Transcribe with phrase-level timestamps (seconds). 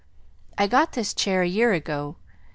[0.57, 2.15] I got this chair a year ago.